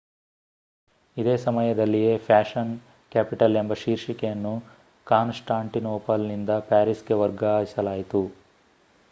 [1.17, 2.71] ಇದೇ ಸಮಯದಲ್ಲಿಯೇ fashion
[3.11, 4.55] capital ಎಂಬ ಶೀರ್ಷಿಕೆಯನ್ನು
[5.07, 8.23] ಕಾನ್‌ಸ್ಟಾಂಟಿನೋಪಲ್‌ನಿಂದ ಪ್ಯಾರಿಸ್‌ಗೆ ವರ್ಗಾಯಿಸಲಾಯಿತು